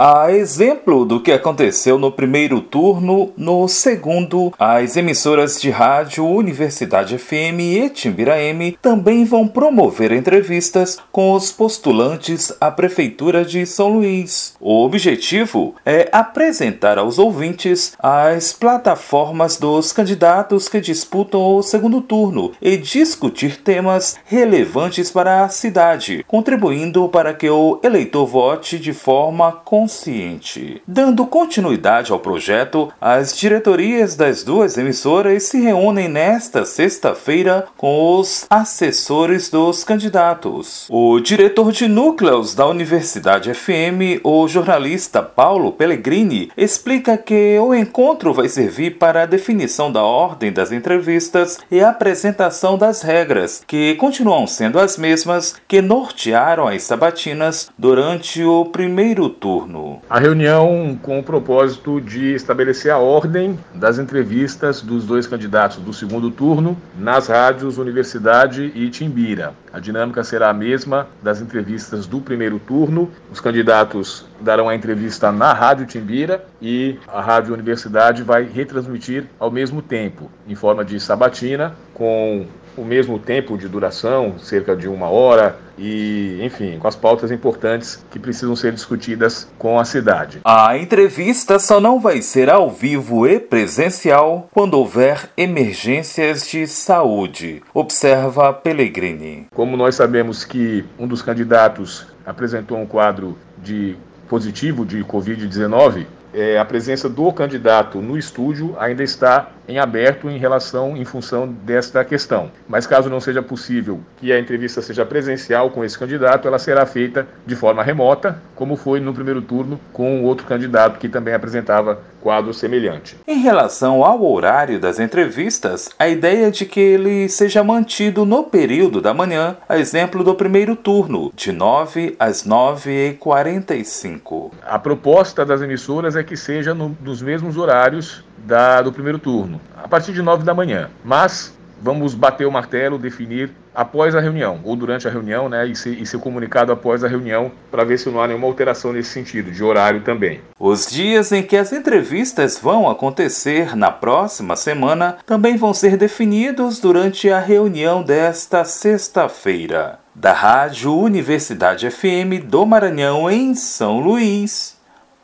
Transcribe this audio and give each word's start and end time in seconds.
A 0.00 0.30
exemplo 0.30 1.04
do 1.04 1.18
que 1.18 1.32
aconteceu 1.32 1.98
no 1.98 2.12
primeiro 2.12 2.60
turno, 2.60 3.32
no 3.36 3.66
segundo, 3.66 4.52
as 4.56 4.96
emissoras 4.96 5.60
de 5.60 5.70
rádio 5.70 6.24
Universidade 6.24 7.18
FM 7.18 7.58
e 7.58 7.90
Timbira 7.90 8.40
M 8.40 8.78
também 8.80 9.24
vão 9.24 9.48
promover 9.48 10.12
entrevistas 10.12 11.00
com 11.10 11.32
os 11.32 11.50
postulantes 11.50 12.52
à 12.60 12.70
Prefeitura 12.70 13.44
de 13.44 13.66
São 13.66 13.88
Luís. 13.88 14.54
O 14.60 14.84
objetivo 14.84 15.74
é 15.84 16.08
apresentar 16.12 16.96
aos 16.96 17.18
ouvintes 17.18 17.94
as 17.98 18.52
plataformas 18.52 19.56
dos 19.56 19.92
candidatos 19.92 20.68
que 20.68 20.80
disputam 20.80 21.56
o 21.56 21.60
segundo 21.60 22.00
turno 22.00 22.52
e 22.62 22.76
discutir 22.76 23.56
temas 23.62 24.16
relevantes 24.26 25.10
para 25.10 25.42
a 25.42 25.48
cidade, 25.48 26.24
contribuindo 26.28 27.08
para 27.08 27.34
que 27.34 27.50
o 27.50 27.80
eleitor 27.82 28.26
vote 28.26 28.78
de 28.78 28.92
forma 28.92 29.50
consciente 29.50 29.87
consciente. 29.88 30.82
Dando 30.86 31.26
continuidade 31.26 32.12
ao 32.12 32.18
projeto, 32.18 32.92
as 33.00 33.34
diretorias 33.34 34.14
das 34.14 34.42
duas 34.42 34.76
emissoras 34.76 35.44
se 35.44 35.58
reúnem 35.62 36.08
nesta 36.08 36.66
sexta-feira 36.66 37.66
com 37.74 38.18
os 38.18 38.44
assessores 38.50 39.48
dos 39.48 39.84
candidatos. 39.84 40.86
O 40.90 41.18
diretor 41.20 41.72
de 41.72 41.88
núcleos 41.88 42.54
da 42.54 42.66
Universidade 42.66 43.54
FM, 43.54 44.20
o 44.22 44.46
jornalista 44.46 45.22
Paulo 45.22 45.72
Pellegrini, 45.72 46.52
explica 46.54 47.16
que 47.16 47.58
o 47.58 47.74
encontro 47.74 48.34
vai 48.34 48.48
servir 48.48 48.98
para 48.98 49.22
a 49.22 49.26
definição 49.26 49.90
da 49.90 50.02
ordem 50.02 50.52
das 50.52 50.70
entrevistas 50.70 51.58
e 51.70 51.80
a 51.80 51.88
apresentação 51.88 52.76
das 52.76 53.00
regras, 53.00 53.64
que 53.66 53.94
continuam 53.94 54.46
sendo 54.46 54.78
as 54.78 54.98
mesmas 54.98 55.56
que 55.66 55.80
nortearam 55.80 56.68
as 56.68 56.82
sabatinas 56.82 57.70
durante 57.78 58.44
o 58.44 58.66
primeiro 58.66 59.30
turno. 59.30 59.77
A 60.08 60.18
reunião 60.18 60.98
com 61.02 61.18
o 61.18 61.22
propósito 61.22 62.00
de 62.00 62.34
estabelecer 62.34 62.90
a 62.90 62.98
ordem 62.98 63.58
das 63.74 63.98
entrevistas 63.98 64.80
dos 64.80 65.04
dois 65.04 65.26
candidatos 65.26 65.78
do 65.78 65.92
segundo 65.92 66.30
turno 66.30 66.76
nas 66.98 67.28
rádios 67.28 67.78
Universidade 67.78 68.72
e 68.74 68.88
Timbira. 68.88 69.54
A 69.72 69.78
dinâmica 69.78 70.24
será 70.24 70.48
a 70.48 70.54
mesma 70.54 71.06
das 71.22 71.40
entrevistas 71.40 72.06
do 72.06 72.20
primeiro 72.20 72.58
turno. 72.58 73.10
Os 73.30 73.40
candidatos 73.40 74.26
darão 74.40 74.68
a 74.68 74.74
entrevista 74.74 75.30
na 75.30 75.52
Rádio 75.52 75.86
Timbira 75.86 76.44
e 76.60 76.98
a 77.06 77.20
Rádio 77.20 77.52
Universidade 77.52 78.22
vai 78.22 78.44
retransmitir 78.44 79.26
ao 79.38 79.50
mesmo 79.50 79.82
tempo, 79.82 80.30
em 80.48 80.54
forma 80.54 80.84
de 80.84 80.98
sabatina, 80.98 81.74
com 81.92 82.46
o 82.76 82.84
mesmo 82.84 83.18
tempo 83.18 83.56
de 83.56 83.68
duração, 83.68 84.38
cerca 84.38 84.76
de 84.76 84.88
uma 84.88 85.08
hora, 85.08 85.56
e, 85.78 86.38
enfim, 86.42 86.78
com 86.78 86.88
as 86.88 86.96
pautas 86.96 87.30
importantes 87.30 88.04
que 88.10 88.18
precisam 88.18 88.56
ser 88.56 88.72
discutidas 88.72 89.48
com 89.58 89.78
a 89.78 89.84
cidade. 89.84 90.40
A 90.44 90.76
entrevista 90.76 91.58
só 91.58 91.80
não 91.80 92.00
vai 92.00 92.20
ser 92.20 92.50
ao 92.50 92.70
vivo 92.70 93.26
e 93.26 93.38
presencial 93.38 94.48
quando 94.52 94.74
houver 94.74 95.30
emergências 95.36 96.48
de 96.48 96.66
saúde, 96.66 97.62
observa 97.72 98.52
Pellegrini. 98.52 99.46
Como 99.54 99.76
nós 99.76 99.94
sabemos 99.94 100.44
que 100.44 100.84
um 100.98 101.06
dos 101.06 101.22
candidatos 101.22 102.06
apresentou 102.26 102.78
um 102.78 102.86
quadro 102.86 103.38
de 103.62 103.96
positivo 104.28 104.84
de 104.84 105.02
Covid-19, 105.04 106.06
é, 106.32 106.58
a 106.58 106.64
presença 106.64 107.08
do 107.08 107.32
candidato 107.32 108.00
no 108.00 108.18
estúdio 108.18 108.76
ainda 108.78 109.02
está 109.02 109.50
em 109.68 109.78
aberto 109.78 110.30
em 110.30 110.38
relação, 110.38 110.96
em 110.96 111.04
função 111.04 111.46
desta 111.46 112.02
questão. 112.04 112.50
Mas 112.66 112.86
caso 112.86 113.10
não 113.10 113.20
seja 113.20 113.42
possível 113.42 114.00
que 114.16 114.32
a 114.32 114.40
entrevista 114.40 114.80
seja 114.80 115.04
presencial 115.04 115.70
com 115.70 115.84
esse 115.84 115.98
candidato, 115.98 116.48
ela 116.48 116.58
será 116.58 116.86
feita 116.86 117.28
de 117.46 117.54
forma 117.54 117.82
remota, 117.82 118.40
como 118.54 118.76
foi 118.76 118.98
no 118.98 119.12
primeiro 119.12 119.42
turno 119.42 119.78
com 119.92 120.24
outro 120.24 120.46
candidato 120.46 120.98
que 120.98 121.08
também 121.08 121.34
apresentava 121.34 122.00
quadro 122.20 122.52
semelhante. 122.52 123.16
Em 123.26 123.40
relação 123.40 124.04
ao 124.04 124.22
horário 124.24 124.78
das 124.80 124.98
entrevistas, 124.98 125.88
a 125.98 126.08
ideia 126.08 126.48
é 126.48 126.50
de 126.50 126.66
que 126.66 126.80
ele 126.80 127.28
seja 127.28 127.62
mantido 127.62 128.24
no 128.24 128.42
período 128.44 129.00
da 129.00 129.14
manhã, 129.14 129.56
a 129.68 129.78
exemplo 129.78 130.24
do 130.24 130.34
primeiro 130.34 130.74
turno, 130.74 131.32
de 131.36 131.52
9 131.52 132.16
às 132.18 132.44
9h45. 132.44 134.50
A 134.62 134.76
proposta 134.78 135.44
das 135.44 135.60
emissoras 135.62 136.16
é 136.16 136.24
que 136.24 136.36
seja 136.36 136.74
no, 136.74 136.96
nos 137.00 137.22
mesmos 137.22 137.56
horários 137.56 138.24
da, 138.44 138.82
do 138.82 138.92
primeiro 138.92 139.18
turno, 139.18 139.60
a 139.76 139.88
partir 139.88 140.12
de 140.12 140.22
9 140.22 140.44
da 140.44 140.54
manhã. 140.54 140.90
Mas 141.04 141.56
vamos 141.80 142.14
bater 142.14 142.46
o 142.46 142.52
martelo, 142.52 142.98
definir 142.98 143.50
após 143.74 144.14
a 144.16 144.20
reunião, 144.20 144.60
ou 144.64 144.74
durante 144.74 145.06
a 145.06 145.10
reunião, 145.10 145.48
né, 145.48 145.64
e 145.66 145.76
ser, 145.76 145.90
e 145.90 146.04
ser 146.04 146.18
comunicado 146.18 146.72
após 146.72 147.04
a 147.04 147.08
reunião, 147.08 147.52
para 147.70 147.84
ver 147.84 147.96
se 147.96 148.10
não 148.10 148.20
há 148.20 148.26
nenhuma 148.26 148.48
alteração 148.48 148.92
nesse 148.92 149.10
sentido, 149.10 149.52
de 149.52 149.62
horário 149.62 150.00
também. 150.00 150.40
Os 150.58 150.86
dias 150.86 151.30
em 151.30 151.44
que 151.44 151.56
as 151.56 151.72
entrevistas 151.72 152.58
vão 152.58 152.90
acontecer 152.90 153.76
na 153.76 153.92
próxima 153.92 154.56
semana 154.56 155.18
também 155.24 155.56
vão 155.56 155.72
ser 155.72 155.96
definidos 155.96 156.80
durante 156.80 157.30
a 157.30 157.38
reunião 157.38 158.02
desta 158.02 158.64
sexta-feira. 158.64 160.00
Da 160.12 160.32
Rádio 160.32 160.96
Universidade 160.96 161.88
FM 161.88 162.44
do 162.44 162.66
Maranhão, 162.66 163.30
em 163.30 163.54
São 163.54 164.00
Luís, 164.00 164.76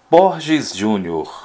Borges 0.09 0.73
Júnior. 0.73 1.44